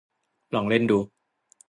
[0.53, 0.99] ลองเล่นดู